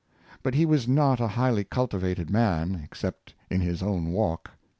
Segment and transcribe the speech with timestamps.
[0.41, 4.49] But he was not a highly cultivated man, ex cept in his own walk.